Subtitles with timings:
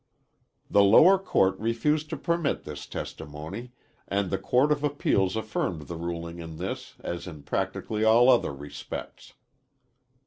[0.67, 3.73] The lower court refused to permit this testimony
[4.07, 8.51] and the Court of Appeals affirmed the ruling in this as in practically all other
[8.51, 9.33] respects.